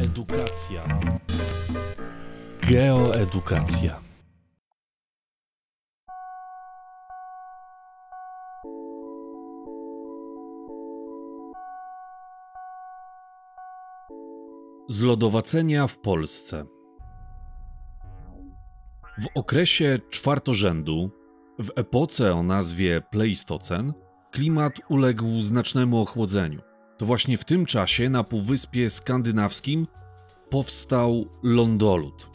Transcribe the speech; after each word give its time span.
Edukacja. 0.00 1.00
Geoedukacja. 2.60 4.00
Zlodowacenia 14.88 15.86
w 15.86 15.98
Polsce. 15.98 16.64
W 19.20 19.26
okresie 19.34 19.98
czwartorzędu, 20.10 21.10
w 21.58 21.70
epoce 21.76 22.34
o 22.34 22.42
nazwie 22.42 23.02
Pleistocen, 23.10 23.92
klimat 24.30 24.80
uległ 24.88 25.40
znacznemu 25.40 26.00
ochłodzeniu. 26.00 26.67
To 26.98 27.06
właśnie 27.06 27.36
w 27.36 27.44
tym 27.44 27.66
czasie 27.66 28.10
na 28.10 28.24
Półwyspie 28.24 28.90
Skandynawskim 28.90 29.86
powstał 30.50 31.26
lądolud. 31.42 32.30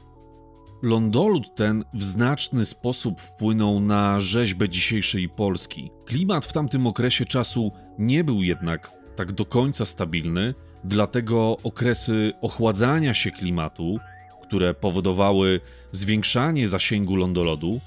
Lądolud 0.82 1.56
ten 1.56 1.84
w 1.94 2.04
znaczny 2.04 2.66
sposób 2.66 3.22
wpłynął 3.22 3.80
na 3.80 4.20
rzeźbę 4.20 4.70
dzisiejszej 4.70 5.30
Polski. 5.30 5.92
Klimat 6.06 6.46
w 6.46 6.54
tamtym 6.54 6.88
okresie 6.88 7.26
czasu 7.26 7.72
nie 8.00 8.24
był 8.24 8.44
jednak 8.44 8.92
tak 9.16 9.32
do 9.32 9.46
końca 9.46 9.86
stabilny, 9.86 10.54
dlatego 10.84 11.58
okresy 11.64 12.34
ochładzania 12.42 13.14
się 13.14 13.32
klimatu, 13.32 13.98
które 14.44 14.74
powodowały 14.74 15.60
zwiększanie 15.92 16.68
zasięgu 16.68 17.16
lądolodu, 17.16 17.80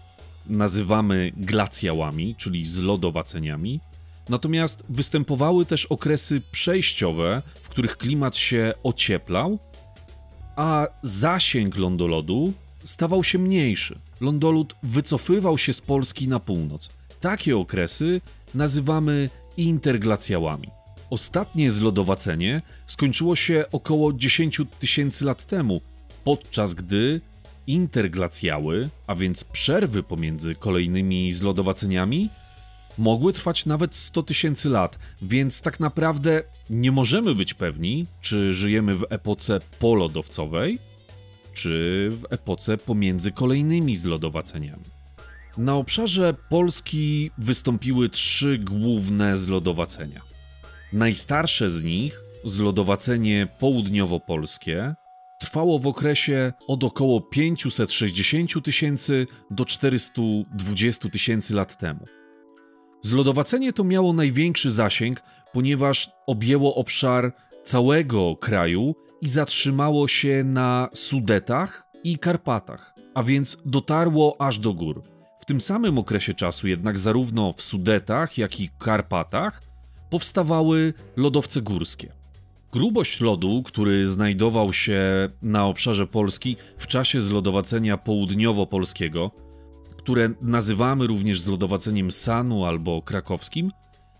nazywamy 0.46 1.32
glacjałami, 1.36 2.34
czyli 2.34 2.64
zlodowaceniami, 2.64 3.80
Natomiast 4.28 4.84
występowały 4.88 5.66
też 5.66 5.86
okresy 5.86 6.42
przejściowe, 6.52 7.42
w 7.62 7.68
których 7.68 7.96
klimat 7.96 8.36
się 8.36 8.74
ocieplał, 8.82 9.58
a 10.56 10.86
zasięg 11.02 11.76
lądolodu 11.76 12.52
stawał 12.84 13.24
się 13.24 13.38
mniejszy. 13.38 13.98
Lądolud 14.20 14.74
wycofywał 14.82 15.58
się 15.58 15.72
z 15.72 15.80
Polski 15.80 16.28
na 16.28 16.40
północ. 16.40 16.90
Takie 17.20 17.56
okresy 17.56 18.20
nazywamy 18.54 19.30
interglacjałami. 19.56 20.70
Ostatnie 21.10 21.70
zlodowacenie 21.70 22.62
skończyło 22.86 23.36
się 23.36 23.64
około 23.72 24.12
10 24.12 24.60
tysięcy 24.78 25.24
lat 25.24 25.44
temu, 25.44 25.80
podczas 26.24 26.74
gdy 26.74 27.20
interglacjały, 27.66 28.88
a 29.06 29.14
więc 29.14 29.44
przerwy 29.44 30.02
pomiędzy 30.02 30.54
kolejnymi 30.54 31.32
zlodowaceniami, 31.32 32.28
mogły 32.98 33.32
trwać 33.32 33.66
nawet 33.66 33.94
100 33.94 34.22
tysięcy 34.22 34.68
lat, 34.68 34.98
więc 35.22 35.60
tak 35.60 35.80
naprawdę 35.80 36.42
nie 36.70 36.92
możemy 36.92 37.34
być 37.34 37.54
pewni, 37.54 38.06
czy 38.20 38.52
żyjemy 38.52 38.94
w 38.94 39.06
epoce 39.10 39.60
polodowcowej, 39.78 40.78
czy 41.54 42.08
w 42.12 42.32
epoce 42.32 42.78
pomiędzy 42.78 43.32
kolejnymi 43.32 43.96
zlodowaceniami. 43.96 44.84
Na 45.58 45.74
obszarze 45.74 46.34
Polski 46.48 47.30
wystąpiły 47.38 48.08
trzy 48.08 48.58
główne 48.58 49.36
zlodowacenia. 49.36 50.20
Najstarsze 50.92 51.70
z 51.70 51.82
nich, 51.82 52.20
zlodowacenie 52.44 53.48
południowo-polskie, 53.60 54.94
trwało 55.38 55.78
w 55.78 55.86
okresie 55.86 56.52
od 56.68 56.84
około 56.84 57.20
560 57.20 58.64
tysięcy 58.64 59.26
do 59.50 59.64
420 59.64 61.08
tysięcy 61.08 61.54
lat 61.54 61.78
temu. 61.78 62.06
Zlodowacenie 63.02 63.72
to 63.72 63.84
miało 63.84 64.12
największy 64.12 64.70
zasięg, 64.70 65.22
ponieważ 65.52 66.10
objęło 66.26 66.74
obszar 66.74 67.32
całego 67.64 68.36
kraju 68.36 68.94
i 69.22 69.28
zatrzymało 69.28 70.08
się 70.08 70.42
na 70.44 70.88
Sudetach 70.94 71.86
i 72.04 72.18
Karpatach, 72.18 72.94
a 73.14 73.22
więc 73.22 73.58
dotarło 73.64 74.36
aż 74.40 74.58
do 74.58 74.74
gór. 74.74 75.02
W 75.38 75.44
tym 75.44 75.60
samym 75.60 75.98
okresie 75.98 76.34
czasu 76.34 76.68
jednak 76.68 76.98
zarówno 76.98 77.52
w 77.52 77.62
Sudetach, 77.62 78.38
jak 78.38 78.60
i 78.60 78.70
Karpatach 78.78 79.62
powstawały 80.10 80.94
lodowce 81.16 81.62
górskie. 81.62 82.12
Grubość 82.72 83.20
lodu, 83.20 83.62
który 83.62 84.06
znajdował 84.06 84.72
się 84.72 85.02
na 85.42 85.66
obszarze 85.66 86.06
Polski 86.06 86.56
w 86.78 86.86
czasie 86.86 87.20
zlodowacenia 87.20 87.96
południowo-polskiego, 87.96 89.30
które 90.06 90.30
nazywamy 90.40 91.06
również 91.06 91.40
zlodowaceniem 91.40 92.10
Sanu 92.10 92.64
albo 92.64 93.02
krakowskim, 93.02 93.70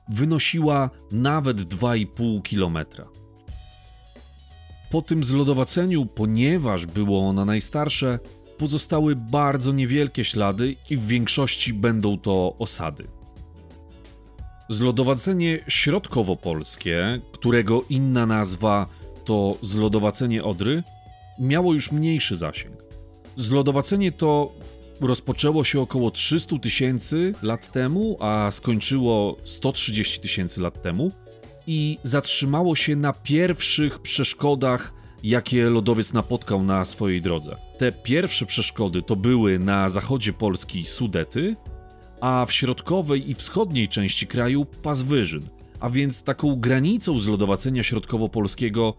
wynosiła 0.08 0.91
nawet 1.12 1.60
2,5 1.60 2.42
km. 2.42 2.86
Po 4.91 5.02
tym 5.02 5.24
zlodowaceniu, 5.24 6.06
ponieważ 6.06 6.86
było 6.86 7.28
ono 7.28 7.44
najstarsze, 7.44 8.19
pozostały 8.58 9.16
bardzo 9.16 9.72
niewielkie 9.72 10.24
ślady 10.24 10.74
i 10.91 10.97
w 10.97 11.06
większości 11.06 11.74
będą 11.74 12.18
to 12.18 12.56
osady. 12.58 13.08
Zlodowacenie 14.68 15.58
środkowo-polskie, 15.68 17.20
którego 17.32 17.84
inna 17.88 18.26
nazwa 18.26 18.86
to 19.24 19.56
zlodowacenie 19.60 20.44
Odry, 20.44 20.82
miało 21.38 21.72
już 21.72 21.92
mniejszy 21.92 22.36
zasięg. 22.36 22.76
Zlodowacenie 23.36 24.12
to 24.12 24.53
rozpoczęło 25.01 25.65
się 25.65 25.81
około 25.81 26.11
300 26.11 26.59
tysięcy 26.59 27.34
lat 27.43 27.73
temu, 27.73 28.17
a 28.21 28.51
skończyło 28.51 29.37
130 29.45 30.21
tysięcy 30.21 30.61
lat 30.61 30.83
temu 30.83 31.12
i 31.67 31.99
zatrzymało 32.03 32.77
się 32.77 32.97
na 32.97 33.12
pierwszych 33.12 33.99
przeszkodach, 33.99 34.93
jakie 35.23 35.71
lodowiec 35.71 36.12
napotkał 36.12 36.62
na 36.62 36.84
swojej 36.84 37.23
drodze. 37.23 37.57
Te 37.79 37.93
pierwsze 37.93 38.47
przeszkody 38.47 39.03
to 39.03 39.17
były 39.17 39.59
na 39.59 39.89
zachodzie 39.89 40.33
Polski 40.33 40.87
Sudety, 40.87 41.57
a 42.21 42.47
w 42.47 42.53
środkowej 42.53 43.31
i 43.31 43.34
wschodniej 43.34 43.89
części 43.89 44.27
kraju 44.27 44.65
Pas 44.65 45.03
Wyżyn, 45.03 45.49
a 45.81 45.91
więc 45.91 46.23
taką 46.23 46.57
granicą 46.57 47.19
zlodowacenia 47.19 47.83
środkowo-polskiego 47.83 48.95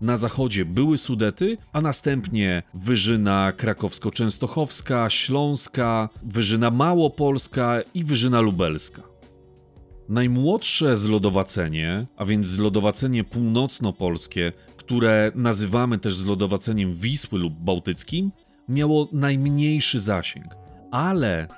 na 0.00 0.16
zachodzie 0.16 0.64
były 0.64 0.98
Sudety, 0.98 1.56
a 1.72 1.80
następnie 1.80 2.62
Wyżyna 2.74 3.52
krakowsko-częstochowska, 3.56 5.08
śląska, 5.10 6.08
Wyżyna 6.22 6.70
małopolska 6.70 7.80
i 7.94 8.04
Wyżyna 8.04 8.40
lubelska. 8.40 9.02
Najmłodsze 10.08 10.96
zlodowacenie, 10.96 12.06
a 12.16 12.24
więc 12.24 12.46
zlodowacenie 12.46 13.24
północno-polskie, 13.24 14.52
które 14.76 15.32
nazywamy 15.34 15.98
też 15.98 16.16
zlodowaceniem 16.16 16.94
Wisły 16.94 17.38
lub 17.38 17.54
Bałtyckim, 17.54 18.32
miało 18.68 19.08
najmniejszy 19.12 20.00
zasięg, 20.00 20.56
ale 20.90 21.48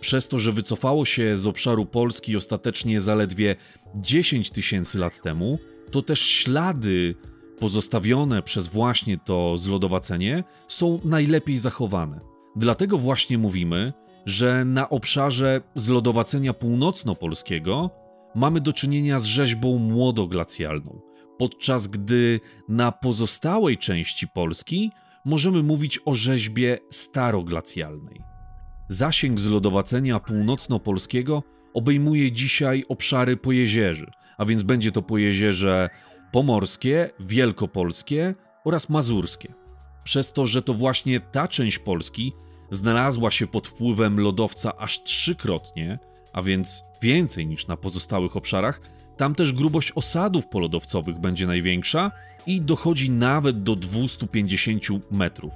przez 0.00 0.28
to, 0.28 0.38
że 0.38 0.52
wycofało 0.52 1.04
się 1.04 1.36
z 1.36 1.46
obszaru 1.46 1.86
Polski 1.86 2.36
ostatecznie 2.36 3.00
zaledwie 3.00 3.56
10 3.94 4.50
tysięcy 4.50 4.98
lat 4.98 5.22
temu, 5.22 5.58
to 5.90 6.02
też 6.02 6.20
ślady 6.20 7.14
pozostawione 7.60 8.42
przez 8.42 8.68
właśnie 8.68 9.18
to 9.18 9.58
zlodowacenie 9.58 10.44
są 10.68 11.00
najlepiej 11.04 11.58
zachowane. 11.58 12.20
Dlatego 12.56 12.98
właśnie 12.98 13.38
mówimy, 13.38 13.92
że 14.26 14.64
na 14.64 14.88
obszarze 14.88 15.60
zlodowacenia 15.74 16.52
północno-polskiego 16.52 17.90
mamy 18.34 18.60
do 18.60 18.72
czynienia 18.72 19.18
z 19.18 19.24
rzeźbą 19.24 19.78
młodoglacjalną, 19.78 21.00
podczas 21.38 21.86
gdy 21.86 22.40
na 22.68 22.92
pozostałej 22.92 23.76
części 23.76 24.28
Polski 24.28 24.90
możemy 25.24 25.62
mówić 25.62 26.00
o 26.04 26.14
rzeźbie 26.14 26.78
staroglacjalnej. 26.90 28.20
Zasięg 28.88 29.40
zlodowacenia 29.40 30.20
północno-polskiego 30.20 31.42
obejmuje 31.74 32.32
dzisiaj 32.32 32.84
obszary 32.88 33.36
pojezierzy, 33.36 34.10
a 34.38 34.44
więc 34.44 34.62
będzie 34.62 34.92
to 34.92 35.02
pojezierze 35.02 35.88
pomorskie, 36.32 37.10
wielkopolskie 37.20 38.34
oraz 38.64 38.88
mazurskie. 38.88 39.54
Przez 40.04 40.32
to, 40.32 40.46
że 40.46 40.62
to 40.62 40.74
właśnie 40.74 41.20
ta 41.20 41.48
część 41.48 41.78
Polski 41.78 42.32
znalazła 42.70 43.30
się 43.30 43.46
pod 43.46 43.68
wpływem 43.68 44.20
lodowca 44.20 44.76
aż 44.76 45.02
trzykrotnie, 45.02 45.98
a 46.32 46.42
więc 46.42 46.84
więcej 47.02 47.46
niż 47.46 47.66
na 47.66 47.76
pozostałych 47.76 48.36
obszarach, 48.36 48.80
tam 49.16 49.34
też 49.34 49.52
grubość 49.52 49.92
osadów 49.94 50.46
polodowcowych 50.46 51.18
będzie 51.18 51.46
największa 51.46 52.10
i 52.46 52.60
dochodzi 52.60 53.10
nawet 53.10 53.62
do 53.62 53.76
250 53.76 54.82
metrów. 55.10 55.54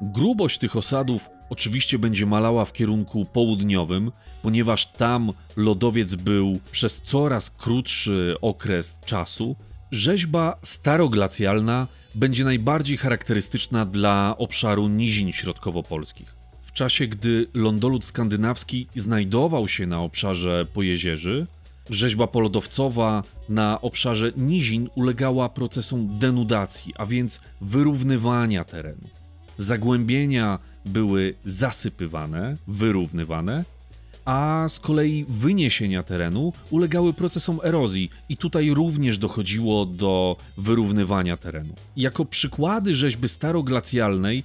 Grubość 0.00 0.58
tych 0.58 0.76
osadów 0.76 1.30
oczywiście 1.52 1.98
będzie 1.98 2.26
malała 2.26 2.64
w 2.64 2.72
kierunku 2.72 3.24
południowym, 3.24 4.12
ponieważ 4.42 4.86
tam 4.86 5.32
lodowiec 5.56 6.14
był 6.14 6.60
przez 6.70 7.00
coraz 7.00 7.50
krótszy 7.50 8.36
okres 8.40 8.98
czasu. 9.04 9.56
Rzeźba 9.90 10.58
staroglacjalna 10.62 11.86
będzie 12.14 12.44
najbardziej 12.44 12.96
charakterystyczna 12.96 13.86
dla 13.86 14.34
obszaru 14.38 14.88
nizin 14.88 15.32
środkowopolskich. 15.32 16.34
W 16.62 16.72
czasie, 16.72 17.06
gdy 17.06 17.46
lądolud 17.54 18.04
skandynawski 18.04 18.86
znajdował 18.94 19.68
się 19.68 19.86
na 19.86 20.00
obszarze 20.00 20.66
pojezierzy, 20.74 21.46
Rzeźba 21.90 22.26
polodowcowa 22.26 23.22
na 23.48 23.80
obszarze 23.80 24.32
nizin 24.36 24.88
ulegała 24.94 25.48
procesom 25.48 26.18
denudacji, 26.18 26.92
a 26.96 27.06
więc 27.06 27.40
wyrównywania 27.60 28.64
terenu. 28.64 29.08
Zagłębienia 29.58 30.58
były 30.84 31.34
zasypywane, 31.44 32.56
wyrównywane, 32.68 33.64
a 34.24 34.64
z 34.68 34.80
kolei 34.80 35.24
wyniesienia 35.28 36.02
terenu 36.02 36.52
ulegały 36.70 37.12
procesom 37.12 37.60
erozji 37.64 38.10
i 38.28 38.36
tutaj 38.36 38.70
również 38.70 39.18
dochodziło 39.18 39.86
do 39.86 40.36
wyrównywania 40.58 41.36
terenu. 41.36 41.74
Jako 41.96 42.24
przykłady 42.24 42.94
rzeźby 42.94 43.28
staroglacjalnej, 43.28 44.44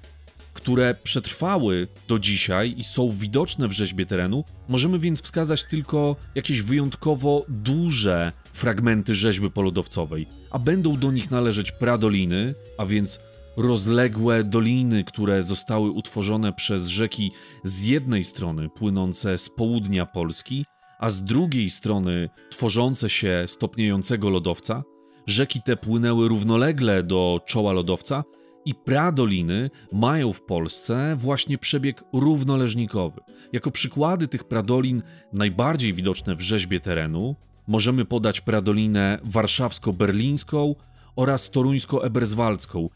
które 0.53 0.95
przetrwały 1.03 1.87
do 2.07 2.19
dzisiaj 2.19 2.75
i 2.77 2.83
są 2.83 3.11
widoczne 3.11 3.67
w 3.67 3.71
rzeźbie 3.71 4.05
terenu, 4.05 4.43
możemy 4.67 4.99
więc 4.99 5.21
wskazać 5.21 5.63
tylko 5.63 6.15
jakieś 6.35 6.61
wyjątkowo 6.61 7.45
duże 7.49 8.31
fragmenty 8.53 9.15
rzeźby 9.15 9.51
polodowcowej, 9.51 10.27
a 10.51 10.59
będą 10.59 10.97
do 10.97 11.11
nich 11.11 11.31
należeć 11.31 11.71
pradoliny, 11.71 12.53
a 12.77 12.85
więc 12.85 13.19
rozległe 13.57 14.44
doliny, 14.44 15.04
które 15.04 15.44
zostały 15.44 15.92
utworzone 15.92 16.54
przez 16.54 16.88
rzeki 16.88 17.31
z 17.63 17.86
jednej 17.86 18.24
strony 18.24 18.69
płynące 18.69 19.38
z 19.38 19.50
południa 19.50 20.06
Polski, 20.06 20.65
a 21.00 21.09
z 21.09 21.24
drugiej 21.24 21.69
strony 21.69 22.30
tworzące 22.50 23.09
się 23.09 23.44
stopniejącego 23.48 24.30
lodowca. 24.30 24.83
Rzeki 25.27 25.62
te 25.62 25.77
płynęły 25.77 26.27
równolegle 26.27 27.04
do 27.04 27.42
czoła 27.45 27.71
lodowca 27.74 28.24
i 28.65 28.75
pradoliny 28.75 29.69
mają 29.92 30.33
w 30.33 30.42
Polsce 30.42 31.15
właśnie 31.15 31.57
przebieg 31.57 32.04
równoleżnikowy. 32.13 33.21
Jako 33.54 33.71
przykłady 33.71 34.27
tych 34.27 34.44
pradolin 34.44 35.01
najbardziej 35.33 35.94
widoczne 35.94 36.36
w 36.36 36.42
rzeźbie 36.42 36.80
terenu 36.80 37.36
możemy 37.68 38.06
podać 38.06 38.42
pradolinę 38.42 39.19
warszawsko-berlińską 39.24 40.75
oraz 41.15 41.51
toruńsko-eberswaldzką, 41.51 42.89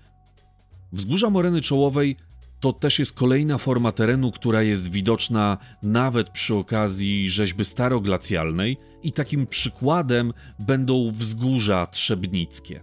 Wzgórza 0.93 1.29
Moreny 1.29 1.61
Czołowej 1.61 2.15
to 2.59 2.73
też 2.73 2.99
jest 2.99 3.13
kolejna 3.13 3.57
forma 3.57 3.91
terenu, 3.91 4.31
która 4.31 4.61
jest 4.61 4.91
widoczna 4.91 5.57
nawet 5.83 6.29
przy 6.29 6.55
okazji 6.55 7.29
rzeźby 7.29 7.65
staroglacjalnej 7.65 8.77
i 9.03 9.11
takim 9.11 9.47
przykładem 9.47 10.33
będą 10.59 11.11
wzgórza 11.11 11.85
trzebnickie, 11.85 12.81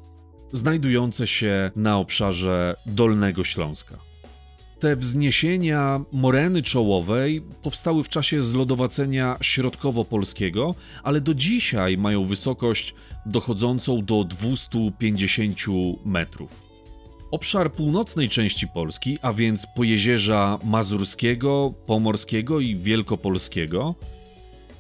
znajdujące 0.52 1.26
się 1.26 1.70
na 1.76 1.99
obszarze 1.99 2.76
Dolnego 2.87 3.44
Śląska. 3.44 3.99
Te 4.81 4.96
wzniesienia 4.96 6.00
moreny 6.12 6.62
czołowej 6.62 7.43
powstały 7.62 8.02
w 8.02 8.08
czasie 8.08 8.43
zlodowacenia 8.43 9.37
środkowo-polskiego, 9.40 10.75
ale 11.02 11.20
do 11.20 11.34
dzisiaj 11.34 11.99
mają 11.99 12.25
wysokość 12.25 12.94
dochodzącą 13.26 14.05
do 14.05 14.25
250 14.25 15.58
metrów. 16.05 16.78
Obszar 17.31 17.73
północnej 17.73 18.29
części 18.29 18.69
Polski, 18.69 19.19
a 19.23 19.33
więc 19.33 19.67
pojezierza 19.67 20.59
mazurskiego, 20.65 21.75
pomorskiego 21.87 22.61
i 22.61 22.77
wielkopolskiego, 22.77 23.95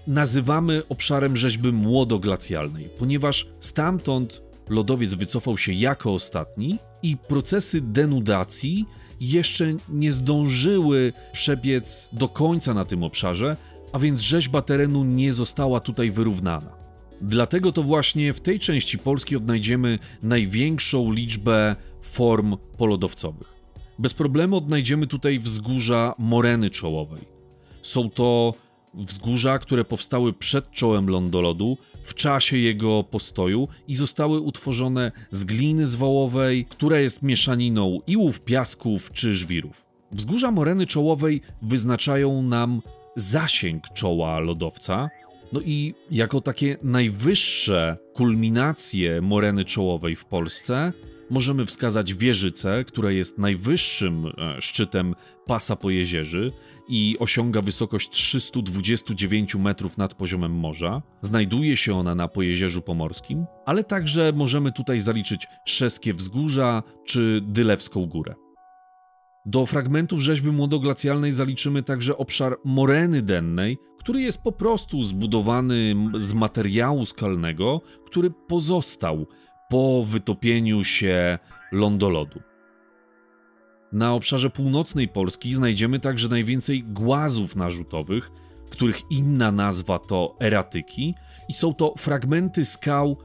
nazywamy 0.06 0.82
obszarem 0.88 1.36
rzeźby 1.36 1.72
młodoglacialnej, 1.72 2.88
ponieważ 2.98 3.46
stamtąd 3.60 4.42
lodowiec 4.68 5.14
wycofał 5.14 5.58
się 5.58 5.72
jako 5.72 6.14
ostatni 6.14 6.78
i 7.02 7.16
procesy 7.16 7.80
denudacji 7.80 8.84
jeszcze 9.20 9.74
nie 9.88 10.12
zdążyły 10.12 11.12
przebiec 11.32 12.08
do 12.12 12.28
końca 12.28 12.74
na 12.74 12.84
tym 12.84 13.02
obszarze, 13.02 13.56
a 13.92 13.98
więc 13.98 14.20
rzeźba 14.20 14.62
terenu 14.62 15.04
nie 15.04 15.32
została 15.32 15.80
tutaj 15.80 16.10
wyrównana. 16.10 16.77
Dlatego 17.20 17.72
to 17.72 17.82
właśnie 17.82 18.32
w 18.32 18.40
tej 18.40 18.58
części 18.58 18.98
Polski 18.98 19.36
odnajdziemy 19.36 19.98
największą 20.22 21.12
liczbę 21.12 21.76
form 22.00 22.56
polodowcowych. 22.76 23.58
Bez 23.98 24.14
problemu 24.14 24.56
odnajdziemy 24.56 25.06
tutaj 25.06 25.38
wzgórza 25.38 26.14
moreny 26.18 26.70
czołowej. 26.70 27.22
Są 27.82 28.10
to 28.10 28.54
wzgórza, 28.94 29.58
które 29.58 29.84
powstały 29.84 30.32
przed 30.32 30.70
czołem 30.70 31.08
lądolodu, 31.08 31.78
w 32.02 32.14
czasie 32.14 32.58
jego 32.58 33.04
postoju 33.04 33.68
i 33.88 33.94
zostały 33.94 34.40
utworzone 34.40 35.12
z 35.30 35.44
gliny 35.44 35.86
zwałowej, 35.86 36.64
która 36.64 36.98
jest 36.98 37.22
mieszaniną 37.22 38.00
iłów, 38.06 38.40
piasków 38.40 39.12
czy 39.12 39.34
żwirów. 39.34 39.86
Wzgórza 40.12 40.50
moreny 40.50 40.86
czołowej 40.86 41.40
wyznaczają 41.62 42.42
nam 42.42 42.82
zasięg 43.16 43.84
czoła 43.94 44.38
lodowca, 44.38 45.10
no 45.52 45.60
i 45.60 45.94
jako 46.10 46.40
takie 46.40 46.76
najwyższe 46.82 47.96
kulminacje 48.14 49.20
moreny 49.20 49.64
czołowej 49.64 50.16
w 50.16 50.24
Polsce 50.24 50.92
możemy 51.30 51.66
wskazać 51.66 52.14
Wieżycę, 52.14 52.84
która 52.84 53.10
jest 53.10 53.38
najwyższym 53.38 54.26
e, 54.26 54.60
szczytem 54.60 55.14
pasa 55.46 55.76
pojezierzy 55.76 56.50
i 56.88 57.16
osiąga 57.18 57.62
wysokość 57.62 58.10
329 58.10 59.54
metrów 59.54 59.98
nad 59.98 60.14
poziomem 60.14 60.52
morza. 60.52 61.02
Znajduje 61.22 61.76
się 61.76 61.94
ona 61.94 62.14
na 62.14 62.28
Pojezierzu 62.28 62.82
Pomorskim, 62.82 63.46
ale 63.66 63.84
także 63.84 64.32
możemy 64.36 64.72
tutaj 64.72 65.00
zaliczyć 65.00 65.46
Szeskie 65.66 66.14
Wzgórza 66.14 66.82
czy 67.06 67.40
Dylewską 67.42 68.06
Górę. 68.06 68.47
Do 69.48 69.66
fragmentów 69.66 70.20
rzeźby 70.20 70.52
młodoglacialnej 70.52 71.32
zaliczymy 71.32 71.82
także 71.82 72.16
obszar 72.16 72.56
moreny 72.64 73.22
dennej, 73.22 73.78
który 73.98 74.20
jest 74.20 74.42
po 74.42 74.52
prostu 74.52 75.02
zbudowany 75.02 75.94
z 76.16 76.34
materiału 76.34 77.04
skalnego, 77.04 77.80
który 78.06 78.30
pozostał 78.30 79.26
po 79.70 80.04
wytopieniu 80.04 80.84
się 80.84 81.38
lądolodu. 81.72 82.40
Na 83.92 84.14
obszarze 84.14 84.50
północnej 84.50 85.08
Polski 85.08 85.54
znajdziemy 85.54 86.00
także 86.00 86.28
najwięcej 86.28 86.84
głazów 86.84 87.56
narzutowych, 87.56 88.30
których 88.70 89.00
inna 89.10 89.52
nazwa 89.52 89.98
to 89.98 90.36
eratyki, 90.40 91.14
i 91.48 91.54
są 91.54 91.74
to 91.74 91.94
fragmenty 91.96 92.64
skał, 92.64 93.16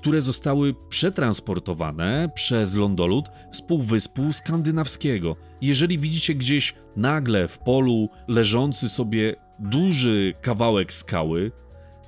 które 0.00 0.20
zostały 0.22 0.74
przetransportowane 0.88 2.30
przez 2.34 2.74
lądolud 2.74 3.26
z 3.52 3.62
półwyspu 3.62 4.32
skandynawskiego. 4.32 5.36
Jeżeli 5.60 5.98
widzicie 5.98 6.34
gdzieś 6.34 6.74
nagle 6.96 7.48
w 7.48 7.58
polu 7.58 8.08
leżący 8.28 8.88
sobie 8.88 9.36
duży 9.58 10.34
kawałek 10.42 10.92
skały, 10.92 11.52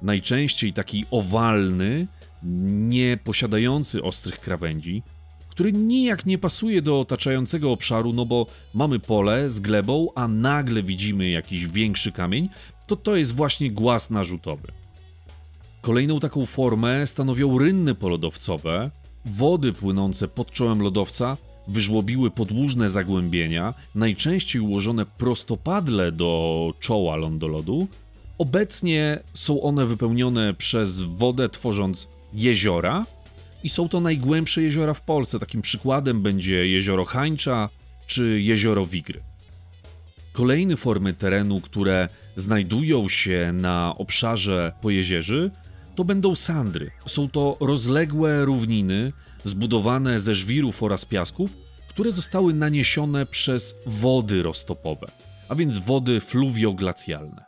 najczęściej 0.03 0.73
taki 0.73 1.05
owalny, 1.11 2.07
nie 2.43 3.19
posiadający 3.25 4.03
ostrych 4.03 4.41
krawędzi, 4.41 5.03
który 5.49 5.73
nijak 5.73 6.27
nie 6.27 6.39
pasuje 6.39 6.83
do 6.83 7.01
otaczającego 7.01 7.73
obszaru, 7.73 8.13
no 8.13 8.27
bo 8.27 8.47
mamy 8.75 8.99
pole 8.99 9.51
z 9.51 9.61
glebą, 9.61 10.09
a 10.15 10.29
nagle 10.29 10.83
widzimy 10.83 11.31
jakiś 11.31 11.67
większy 11.67 12.13
kamień, 12.13 12.49
to 12.87 12.97
to 12.97 13.17
jest 13.17 13.35
właśnie 13.35 13.71
głaz 13.71 14.11
narzutowy. 14.11 14.82
Kolejną 15.83 16.21
taką 16.21 16.47
formę 16.47 17.07
stanowią 17.07 17.59
rynny 17.59 17.95
polodowcowe. 17.95 18.91
Wody 19.25 19.73
płynące 19.73 20.29
pod 20.29 20.51
czołem 20.51 20.83
lodowca 20.83 21.37
wyżłobiły 21.69 22.31
podłużne 22.31 22.91
zagłębienia, 22.91 23.75
najczęściej 23.95 24.61
ułożone 24.61 25.07
prostopadle 25.07 26.13
do 26.13 26.73
czoła 26.81 27.17
lądolodu. 27.17 27.89
Obecnie 28.39 29.21
są 29.35 29.63
one 29.63 29.87
wypełnione 29.87 30.55
przez 30.55 31.01
wodę, 31.01 31.49
tworząc 31.49 32.09
jeziora 32.35 33.07
i 33.65 33.69
są 33.69 33.89
to 33.89 34.01
najgłębsze 34.01 34.63
jeziora 34.63 34.95
w 34.95 35.03
Polsce. 35.03 35.39
Takim 35.39 35.63
przykładem 35.63 36.23
będzie 36.23 36.67
jezioro 36.67 37.05
Hańcza 37.05 37.69
czy 38.07 38.41
jezioro 38.41 38.87
Wigry. 38.87 39.21
Kolejne 40.33 40.77
formy 40.77 41.15
terenu, 41.15 41.61
które 41.61 42.09
znajdują 42.37 43.09
się 43.09 43.53
na 43.55 43.95
obszarze 43.99 44.73
pojezierzy, 44.81 45.51
to 45.95 46.05
będą 46.05 46.35
sandry. 46.35 46.91
Są 47.07 47.29
to 47.29 47.57
rozległe 47.61 48.45
równiny 48.45 49.13
zbudowane 49.45 50.21
ze 50.21 50.35
żwirów 50.35 50.83
oraz 50.83 51.05
piasków, 51.05 51.57
które 51.89 52.13
zostały 52.13 52.55
naniesione 52.55 53.27
przez 53.27 53.75
wody 53.87 54.43
roztopowe, 54.43 55.13
a 55.49 55.55
więc 55.55 55.79
wody 55.79 56.21
fluwioglacialne. 56.21 57.45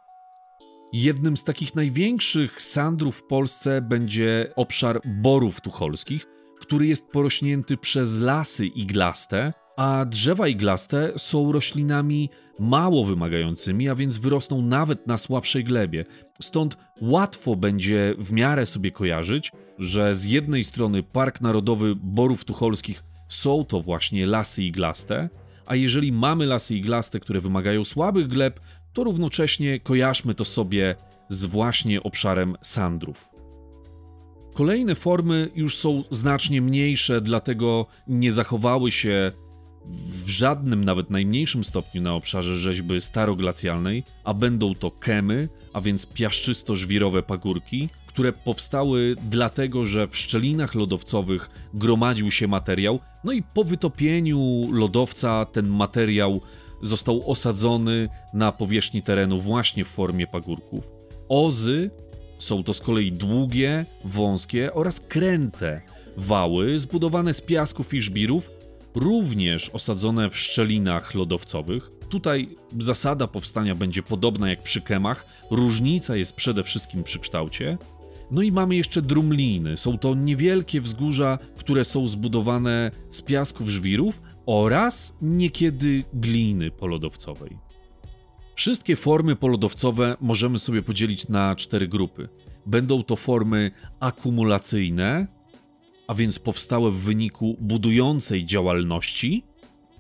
Jednym 0.93 1.37
z 1.37 1.45
takich 1.45 1.75
największych 1.75 2.63
sandrów 2.63 3.17
w 3.17 3.27
Polsce 3.27 3.83
będzie 3.83 4.53
obszar 4.57 5.01
borów 5.05 5.61
tucholskich, 5.61 6.27
który 6.61 6.87
jest 6.87 7.09
porośnięty 7.09 7.77
przez 7.77 8.19
lasy 8.19 8.67
iglaste, 8.67 9.53
a 9.77 10.05
drzewa 10.05 10.49
iglaste 10.49 11.13
są 11.17 11.53
roślinami 11.53 12.31
mało 12.59 13.05
wymagającymi, 13.05 13.89
a 13.89 13.95
więc 13.95 14.19
wyrosną 14.19 14.63
nawet 14.63 15.07
na 15.07 15.19
słabszej 15.19 15.65
glebie. 15.65 16.05
Stąd 16.41 16.77
łatwo 17.01 17.57
będzie 17.57 18.15
w 18.19 18.33
miarę 18.33 18.67
sobie 18.67 18.91
kojarzyć, 18.91 19.53
że 19.79 20.15
z 20.15 20.25
jednej 20.25 20.65
strony 20.65 21.03
Park 21.03 21.41
Narodowy 21.41 21.95
Borów 21.97 22.45
Tucholskich 22.45 23.05
są 23.29 23.65
to 23.65 23.81
właśnie 23.81 24.27
lasy 24.27 24.63
iglaste, 24.63 25.29
a 25.67 25.75
jeżeli 25.75 26.13
mamy 26.13 26.47
lasy 26.47 26.77
iglaste, 26.77 27.21
które 27.21 27.41
wymagają 27.41 27.85
słabych 27.85 28.29
gleb, 28.29 28.61
to 28.93 29.05
równocześnie 29.05 29.81
kojarzmy 29.81 30.35
to 30.35 30.45
sobie 30.45 30.95
z 31.29 31.45
właśnie 31.45 32.03
obszarem 32.03 32.57
sandrów. 32.63 33.29
Kolejne 34.55 34.95
formy 34.95 35.51
już 35.55 35.77
są 35.77 36.03
znacznie 36.11 36.63
mniejsze, 36.63 37.21
dlatego 37.21 37.87
nie 38.07 38.33
zachowały 38.33 38.91
się 38.91 39.33
w 39.89 40.29
żadnym, 40.29 40.85
nawet 40.85 41.11
najmniejszym 41.11 41.65
stopniu 41.65 42.03
na 42.03 42.15
obszarze 42.15 42.57
rzeźby 42.57 43.01
staroglacjalnej, 43.01 44.05
a 44.25 44.35
będą 44.35 44.75
to 44.75 44.91
kemy, 44.91 45.49
a 45.73 45.81
więc 45.81 46.07
piaszczysto-żwirowe 46.07 47.23
pagórki, 47.23 47.89
które 48.07 48.33
powstały 48.33 49.17
dlatego, 49.31 49.85
że 49.85 50.09
w 50.09 50.17
szczelinach 50.17 50.75
lodowcowych 50.75 51.51
gromadził 51.75 52.31
się 52.31 52.49
materiał, 52.49 53.01
no 53.25 53.33
i 53.33 53.43
po 53.43 53.65
wytopieniu 53.65 54.69
lodowca 54.73 55.45
ten 55.45 55.69
materiał 55.69 56.41
został 56.83 57.31
osadzony 57.31 58.09
na 58.35 58.53
powierzchni 58.53 59.03
terenu 59.03 59.41
właśnie 59.41 59.85
w 59.85 59.89
formie 59.89 60.27
pagórków. 60.27 60.93
Ozy 61.29 61.91
są 62.39 62.65
to 62.65 62.75
z 62.75 62.81
kolei 62.81 63.13
długie, 63.13 63.87
wąskie 64.05 64.75
oraz 64.75 65.01
kręte 65.01 65.81
wały 66.17 66.79
zbudowane 66.79 67.35
z 67.35 67.41
piasków 67.41 67.95
i 67.95 68.03
żbirów, 68.03 68.51
również 68.95 69.71
osadzone 69.71 70.31
w 70.31 70.37
szczelinach 70.39 71.15
lodowcowych. 71.15 71.91
Tutaj 72.09 72.57
zasada 72.79 73.27
powstania 73.27 73.75
będzie 73.75 74.03
podobna 74.03 74.51
jak 74.51 74.63
przy 74.63 74.81
kemach, 74.81 75.27
różnica 75.51 76.17
jest 76.17 76.37
przede 76.37 76.63
wszystkim 76.63 77.05
przy 77.05 77.19
kształcie. 77.19 77.79
No 78.31 78.43
i 78.43 78.53
mamy 78.53 78.77
jeszcze 78.77 79.03
drumliny. 79.03 79.77
Są 79.77 79.99
to 79.99 80.15
niewielkie 80.15 80.81
wzgórza, 80.81 81.39
które 81.57 81.85
są 81.85 82.09
zbudowane 82.09 82.91
z 83.11 83.23
piasków 83.23 83.69
żwirów 83.69 84.23
oraz 84.47 85.17
niekiedy 85.23 86.05
gliny 86.13 86.71
polodowcowej. 86.71 87.59
Wszystkie 88.55 88.97
formy 88.97 89.37
polodowcowe 89.37 90.17
możemy 90.21 90.59
sobie 90.59 90.83
podzielić 90.83 91.29
na 91.29 91.57
cztery 91.57 91.89
grupy. 91.89 92.29
Będą 92.67 93.03
to 93.03 93.17
formy 93.17 93.71
akumulacyjne, 94.01 95.27
a 96.07 96.15
więc 96.15 96.39
powstałe 96.39 96.91
w 96.91 96.95
wyniku 96.95 97.57
budującej 97.61 98.45
działalności, 98.45 99.45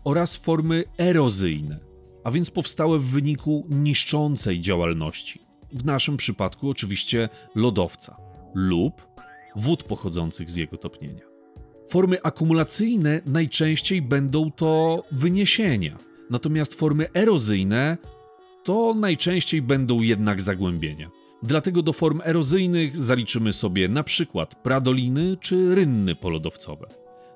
oraz 0.04 0.36
formy 0.36 0.84
erozyjne, 0.98 1.78
a 2.24 2.30
więc 2.30 2.50
powstałe 2.50 2.98
w 2.98 3.04
wyniku 3.04 3.66
niszczącej 3.70 4.60
działalności. 4.60 5.40
W 5.72 5.84
naszym 5.84 6.16
przypadku 6.16 6.70
oczywiście 6.70 7.28
lodowca 7.54 8.16
lub 8.54 9.08
wód 9.56 9.82
pochodzących 9.82 10.50
z 10.50 10.56
jego 10.56 10.76
topnienia. 10.76 11.24
Formy 11.88 12.22
akumulacyjne 12.22 13.20
najczęściej 13.26 14.02
będą 14.02 14.52
to 14.52 15.02
wyniesienia, 15.12 15.98
natomiast 16.30 16.74
formy 16.74 17.06
erozyjne 17.14 17.98
to 18.64 18.94
najczęściej 18.94 19.62
będą 19.62 20.00
jednak 20.00 20.42
zagłębienia. 20.42 21.10
Dlatego 21.46 21.82
do 21.82 21.92
form 21.92 22.20
erozyjnych 22.24 22.96
zaliczymy 22.96 23.52
sobie 23.52 23.88
na 23.88 24.02
przykład 24.02 24.54
pradoliny 24.54 25.36
czy 25.40 25.74
rynny 25.74 26.14
polodowcowe. 26.14 26.86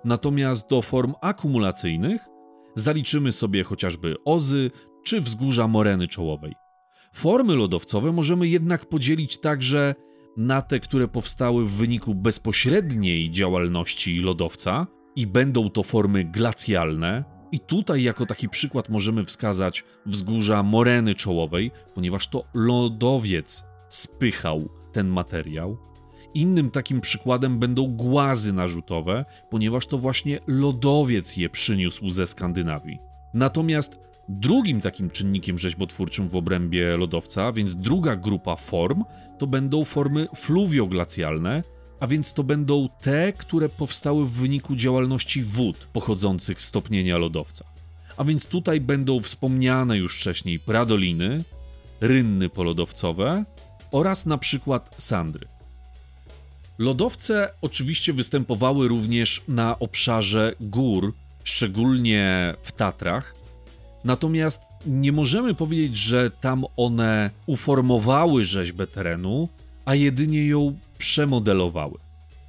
Natomiast 0.04 0.68
do 0.70 0.82
form 0.82 1.14
akumulacyjnych 1.20 2.26
zaliczymy 2.74 3.32
sobie 3.32 3.64
chociażby 3.64 4.16
ozy 4.24 4.70
czy 5.04 5.20
wzgórza 5.20 5.68
moreny 5.68 6.06
czołowej. 6.06 6.54
Formy 7.14 7.54
lodowcowe 7.54 8.12
możemy 8.12 8.48
jednak 8.48 8.88
podzielić 8.88 9.40
także 9.40 9.94
na 10.36 10.62
te, 10.62 10.80
które 10.80 11.08
powstały 11.08 11.64
w 11.64 11.70
wyniku 11.70 12.14
bezpośredniej 12.14 13.30
działalności 13.30 14.20
lodowca 14.20 14.86
i 15.16 15.26
będą 15.26 15.70
to 15.70 15.82
formy 15.82 16.24
glacjalne, 16.24 17.24
i 17.52 17.60
tutaj 17.60 18.02
jako 18.02 18.26
taki 18.26 18.48
przykład 18.48 18.88
możemy 18.88 19.24
wskazać 19.24 19.84
wzgórza 20.06 20.62
moreny 20.62 21.14
czołowej, 21.14 21.70
ponieważ 21.94 22.28
to 22.28 22.44
lodowiec 22.54 23.64
spychał 23.88 24.68
ten 24.92 25.08
materiał. 25.08 25.78
Innym 26.34 26.70
takim 26.70 27.00
przykładem 27.00 27.58
będą 27.58 27.86
głazy 27.86 28.52
narzutowe, 28.52 29.24
ponieważ 29.50 29.86
to 29.86 29.98
właśnie 29.98 30.38
lodowiec 30.46 31.36
je 31.36 31.50
przyniósł 31.50 32.08
ze 32.08 32.26
Skandynawii. 32.26 32.98
Natomiast 33.34 33.98
drugim 34.28 34.80
takim 34.80 35.10
czynnikiem 35.10 35.58
rzeźbotwórczym 35.58 36.28
w 36.28 36.36
obrębie 36.36 36.96
lodowca, 36.96 37.52
więc 37.52 37.74
druga 37.74 38.16
grupa 38.16 38.56
form, 38.56 39.04
to 39.38 39.46
będą 39.46 39.84
formy 39.84 40.28
fluwioglacjalne, 40.36 41.62
a 42.00 42.06
więc 42.06 42.32
to 42.32 42.44
będą 42.44 42.88
te, 43.02 43.32
które 43.32 43.68
powstały 43.68 44.26
w 44.26 44.30
wyniku 44.30 44.76
działalności 44.76 45.42
wód 45.42 45.88
pochodzących 45.92 46.62
z 46.62 46.70
topnienia 46.70 47.18
lodowca. 47.18 47.64
A 48.16 48.24
więc 48.24 48.46
tutaj 48.46 48.80
będą 48.80 49.20
wspomniane 49.20 49.98
już 49.98 50.16
wcześniej 50.16 50.58
pradoliny, 50.58 51.44
rynny 52.00 52.48
polodowcowe 52.48 53.44
oraz 53.90 54.26
na 54.26 54.38
przykład 54.38 54.94
sandry. 54.98 55.46
Lodowce 56.78 57.50
oczywiście 57.62 58.12
występowały 58.12 58.88
również 58.88 59.42
na 59.48 59.78
obszarze 59.78 60.54
gór, 60.60 61.14
szczególnie 61.44 62.54
w 62.62 62.72
Tatrach, 62.72 63.34
natomiast 64.04 64.62
nie 64.86 65.12
możemy 65.12 65.54
powiedzieć, 65.54 65.96
że 65.96 66.30
tam 66.30 66.64
one 66.76 67.30
uformowały 67.46 68.44
rzeźbę 68.44 68.86
terenu, 68.86 69.48
a 69.84 69.94
jedynie 69.94 70.46
ją 70.46 70.78
przemodelowały. 70.98 71.98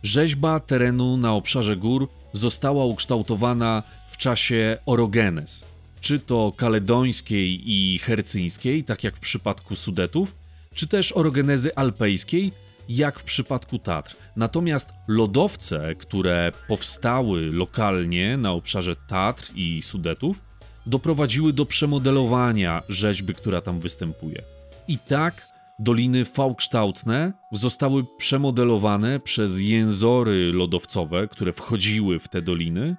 Rzeźba 0.04 0.60
terenu 0.60 1.18
na 1.18 1.34
obszarze 1.34 1.76
gór 1.78 2.10
została 2.34 2.86
ukształtowana 2.86 3.84
w 4.08 4.18
czasie 4.18 4.78
orogenes, 4.86 5.66
czy 6.02 6.20
to 6.20 6.54
kaledońskiej 6.58 7.72
i 7.72 8.00
hercyńskiej, 8.00 8.84
tak 8.84 9.04
jak 9.04 9.16
w 9.16 9.20
przypadku 9.20 9.76
Sudetów, 9.76 10.34
czy 10.74 10.88
też 10.88 11.12
orogenezy 11.12 11.76
alpejskiej, 11.76 12.52
jak 12.90 13.20
w 13.20 13.24
przypadku 13.24 13.80
Tatr. 13.80 14.16
Natomiast 14.36 14.90
lodowce, 15.08 15.96
które 15.96 16.52
powstały 16.68 17.52
lokalnie 17.52 18.38
na 18.38 18.52
obszarze 18.52 18.96
Tatr 19.08 19.52
i 19.56 19.82
Sudetów, 19.82 20.44
doprowadziły 20.86 21.54
do 21.54 21.66
przemodelowania 21.66 22.84
rzeźby, 22.90 23.34
która 23.34 23.62
tam 23.62 23.80
występuje. 23.80 24.42
I 24.88 24.98
tak 24.98 25.48
doliny 25.80 26.24
V-kształtne 26.24 27.34
zostały 27.52 28.06
przemodelowane 28.18 29.20
przez 29.20 29.62
jęzory 29.62 30.52
lodowcowe, 30.54 31.28
które 31.28 31.54
wchodziły 31.54 32.20
w 32.20 32.28
te 32.28 32.42
doliny, 32.42 32.96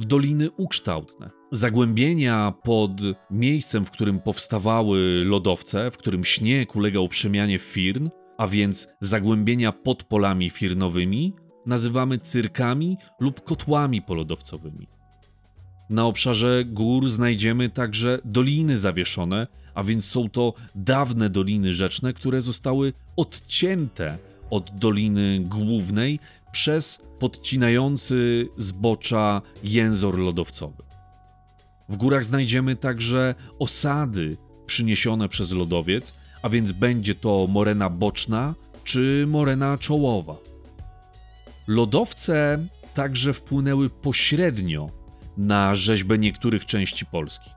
w 0.00 0.04
doliny 0.04 0.50
ukształtne. 0.50 1.30
Zagłębienia 1.52 2.52
pod 2.62 2.90
miejscem, 3.30 3.84
w 3.84 3.90
którym 3.90 4.20
powstawały 4.20 5.22
lodowce, 5.24 5.90
w 5.90 5.96
którym 5.96 6.24
śnieg 6.24 6.76
ulegał 6.76 7.08
przemianie 7.08 7.58
firn, 7.58 8.08
a 8.38 8.46
więc 8.46 8.88
zagłębienia 9.00 9.72
pod 9.72 10.04
polami 10.04 10.50
firnowymi, 10.50 11.32
nazywamy 11.66 12.18
cyrkami 12.18 12.96
lub 13.20 13.44
kotłami 13.44 14.02
polodowcowymi. 14.02 14.86
Na 15.90 16.06
obszarze 16.06 16.64
gór 16.64 17.10
znajdziemy 17.10 17.70
także 17.70 18.18
doliny 18.24 18.78
zawieszone, 18.78 19.46
a 19.74 19.84
więc 19.84 20.04
są 20.04 20.28
to 20.28 20.54
dawne 20.74 21.30
doliny 21.30 21.72
rzeczne, 21.72 22.12
które 22.12 22.40
zostały 22.40 22.92
odcięte 23.16 24.18
od 24.50 24.70
doliny 24.70 25.40
głównej 25.44 26.18
przez 26.52 27.02
podcinający 27.18 28.48
zbocza 28.56 29.42
jęzor 29.64 30.18
lodowcowy. 30.18 30.82
W 31.88 31.96
górach 31.96 32.24
znajdziemy 32.24 32.76
także 32.76 33.34
osady 33.58 34.36
przyniesione 34.66 35.28
przez 35.28 35.52
lodowiec, 35.52 36.14
a 36.42 36.48
więc 36.48 36.72
będzie 36.72 37.14
to 37.14 37.46
morena 37.50 37.90
boczna 37.90 38.54
czy 38.84 39.24
morena 39.28 39.78
czołowa. 39.78 40.36
Lodowce 41.68 42.66
także 42.94 43.32
wpłynęły 43.32 43.90
pośrednio 43.90 44.90
na 45.36 45.74
rzeźbę 45.74 46.18
niektórych 46.18 46.66
części 46.66 47.06
Polski. 47.06 47.50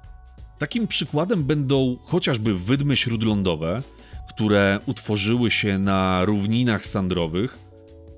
Takim 0.58 0.88
przykładem 0.88 1.44
będą 1.44 1.98
chociażby 2.04 2.60
wydmy 2.60 2.96
śródlądowe, 2.96 3.84
które 4.30 4.80
utworzyły 4.86 5.52
się 5.52 5.80
na 5.80 6.26
równinach 6.26 6.86
sandrowych. 6.86 7.60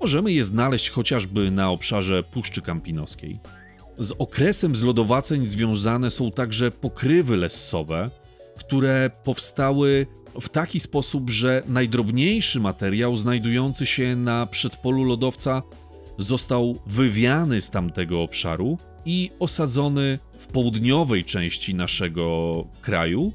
Możemy 0.01 0.31
je 0.31 0.43
znaleźć 0.43 0.89
chociażby 0.89 1.51
na 1.51 1.69
obszarze 1.71 2.23
Puszczy 2.23 2.61
Kampinoskiej. 2.61 3.39
Z 3.97 4.11
okresem 4.11 4.75
zlodowaceń 4.75 5.45
związane 5.45 6.09
są 6.09 6.31
także 6.31 6.71
pokrywy 6.71 7.37
lessowe, 7.37 8.09
które 8.57 9.11
powstały 9.23 10.07
w 10.41 10.49
taki 10.49 10.79
sposób, 10.79 11.29
że 11.29 11.63
najdrobniejszy 11.67 12.59
materiał 12.59 13.17
znajdujący 13.17 13.85
się 13.85 14.15
na 14.15 14.45
przedpolu 14.45 15.03
lodowca 15.03 15.61
został 16.17 16.77
wywiany 16.87 17.61
z 17.61 17.69
tamtego 17.69 18.21
obszaru 18.21 18.77
i 19.05 19.31
osadzony 19.39 20.19
w 20.37 20.47
południowej 20.47 21.23
części 21.23 21.75
naszego 21.75 22.67
kraju, 22.81 23.31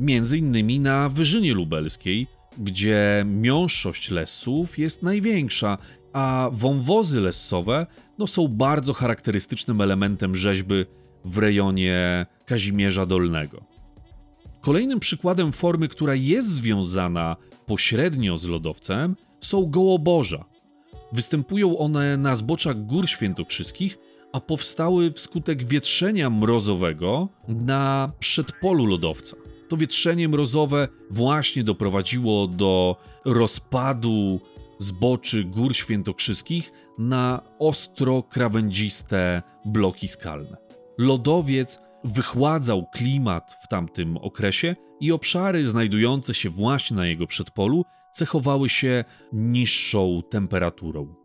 między 0.00 0.38
innymi 0.38 0.80
na 0.80 1.08
Wyżynie 1.08 1.54
Lubelskiej, 1.54 2.26
gdzie 2.58 3.24
miąższość 3.26 4.10
lesów 4.10 4.78
jest 4.78 5.02
największa, 5.02 5.78
a 6.12 6.50
wąwozy 6.52 7.20
lesowe 7.20 7.86
no, 8.18 8.26
są 8.26 8.48
bardzo 8.48 8.92
charakterystycznym 8.92 9.80
elementem 9.80 10.34
rzeźby 10.34 10.74
w 11.24 11.38
rejonie 11.38 12.26
Kazimierza 12.46 13.06
Dolnego. 13.06 13.64
Kolejnym 14.60 15.00
przykładem 15.00 15.52
formy, 15.52 15.88
która 15.88 16.14
jest 16.14 16.48
związana 16.48 17.36
pośrednio 17.66 18.38
z 18.38 18.44
lodowcem, 18.44 19.16
są 19.40 19.70
gołoborza. 19.70 20.44
Występują 21.12 21.78
one 21.78 22.16
na 22.16 22.34
zboczach 22.34 22.86
gór 22.86 23.08
świętokrzyskich, 23.08 23.98
a 24.32 24.40
powstały 24.40 25.12
wskutek 25.12 25.64
wietrzenia 25.64 26.30
mrozowego 26.30 27.28
na 27.48 28.12
przedpolu 28.18 28.86
lodowca. 28.86 29.36
To 29.74 29.78
wietrzenie 29.78 30.28
mrozowe 30.28 30.88
właśnie 31.10 31.64
doprowadziło 31.64 32.46
do 32.46 32.96
rozpadu 33.24 34.40
zboczy 34.78 35.44
gór 35.44 35.76
świętokrzyskich 35.76 36.72
na 36.98 37.42
ostro 37.58 38.22
krawędziste 38.22 39.42
bloki 39.64 40.08
skalne. 40.08 40.56
Lodowiec 40.98 41.78
wychładzał 42.04 42.86
klimat 42.86 43.56
w 43.64 43.68
tamtym 43.68 44.16
okresie 44.16 44.76
i 45.00 45.12
obszary 45.12 45.66
znajdujące 45.66 46.34
się 46.34 46.50
właśnie 46.50 46.96
na 46.96 47.06
jego 47.06 47.26
przedpolu 47.26 47.84
cechowały 48.12 48.68
się 48.68 49.04
niższą 49.32 50.22
temperaturą. 50.30 51.23